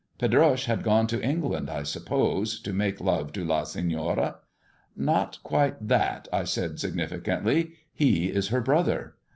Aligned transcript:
"Pedroche 0.17 0.65
had 0.65 0.81
gone 0.81 1.05
to 1.05 1.21
England, 1.23 1.69
I 1.69 1.83
suppose, 1.83 2.59
to 2.61 2.73
make 2.73 2.99
love 2.99 3.31
to 3.33 3.45
La 3.45 3.61
Seiioral"" 3.65 4.37
Not 4.97 5.37
quite 5.43 5.87
that," 5.89 6.27
I 6.33 6.43
said 6.43 6.79
significantly;" 6.79 7.73
he 7.93 8.25
is 8.31 8.47
her 8.47 8.61
brother." 8.61 9.13